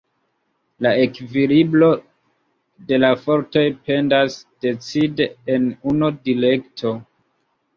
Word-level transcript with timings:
La 0.85 0.93
ekvilibro 1.01 1.89
de 2.91 2.99
la 3.03 3.11
fortoj 3.27 3.63
pendas 3.91 4.39
decide 4.67 5.29
en 5.57 5.69
unu 5.93 6.11
direkto. 6.31 6.97